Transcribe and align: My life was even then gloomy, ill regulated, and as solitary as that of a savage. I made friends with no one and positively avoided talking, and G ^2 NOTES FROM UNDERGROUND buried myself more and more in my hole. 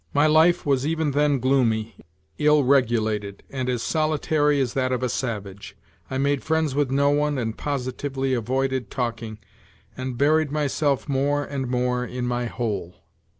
My 0.15 0.25
life 0.25 0.65
was 0.65 0.87
even 0.87 1.11
then 1.11 1.37
gloomy, 1.37 1.95
ill 2.39 2.63
regulated, 2.63 3.43
and 3.51 3.69
as 3.69 3.83
solitary 3.83 4.59
as 4.59 4.73
that 4.73 4.91
of 4.91 5.03
a 5.03 5.09
savage. 5.09 5.77
I 6.09 6.17
made 6.17 6.41
friends 6.43 6.73
with 6.73 6.89
no 6.89 7.11
one 7.11 7.37
and 7.37 7.55
positively 7.55 8.33
avoided 8.33 8.89
talking, 8.89 9.37
and 9.37 9.37
G 9.37 9.41
^2 9.43 9.43
NOTES 9.43 9.75
FROM 9.75 10.03
UNDERGROUND 10.03 10.17
buried 10.17 10.51
myself 10.51 11.07
more 11.07 11.43
and 11.45 11.67
more 11.67 12.03
in 12.03 12.25
my 12.25 12.45
hole. 12.47 12.95